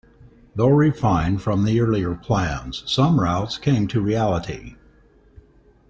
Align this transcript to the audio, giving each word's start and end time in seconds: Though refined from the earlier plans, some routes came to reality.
Though 0.55 0.69
refined 0.71 1.43
from 1.43 1.63
the 1.63 1.79
earlier 1.79 2.15
plans, 2.15 2.81
some 2.91 3.19
routes 3.21 3.59
came 3.59 3.87
to 3.89 4.01
reality. 4.01 4.75